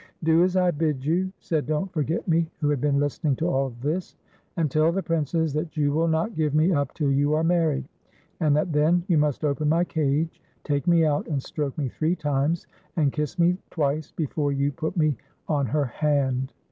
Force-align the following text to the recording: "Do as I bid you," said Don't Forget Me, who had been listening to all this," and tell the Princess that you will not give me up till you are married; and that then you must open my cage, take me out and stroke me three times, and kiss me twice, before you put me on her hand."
"Do 0.23 0.43
as 0.43 0.55
I 0.57 0.71
bid 0.71 1.05
you," 1.05 1.31
said 1.37 1.67
Don't 1.67 1.93
Forget 1.93 2.27
Me, 2.27 2.49
who 2.59 2.69
had 2.71 2.81
been 2.81 2.99
listening 2.99 3.35
to 3.35 3.45
all 3.47 3.71
this," 3.83 4.15
and 4.57 4.71
tell 4.71 4.91
the 4.91 5.03
Princess 5.03 5.53
that 5.53 5.77
you 5.77 5.91
will 5.91 6.07
not 6.07 6.33
give 6.35 6.55
me 6.55 6.71
up 6.71 6.95
till 6.95 7.11
you 7.11 7.35
are 7.35 7.43
married; 7.43 7.87
and 8.39 8.55
that 8.55 8.73
then 8.73 9.03
you 9.07 9.19
must 9.19 9.45
open 9.45 9.69
my 9.69 9.83
cage, 9.83 10.41
take 10.63 10.87
me 10.87 11.05
out 11.05 11.27
and 11.27 11.43
stroke 11.43 11.77
me 11.77 11.87
three 11.87 12.15
times, 12.15 12.65
and 12.95 13.13
kiss 13.13 13.37
me 13.37 13.59
twice, 13.69 14.11
before 14.11 14.51
you 14.51 14.71
put 14.71 14.97
me 14.97 15.17
on 15.47 15.67
her 15.67 15.85
hand." 15.85 16.51